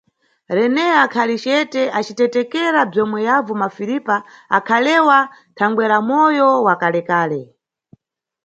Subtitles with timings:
[0.55, 4.15] Rene akhali cete acitetekera bzomwe yavu Mafiripa
[4.57, 5.17] akhalewa
[5.57, 7.41] thangwera moyo wa kalekale.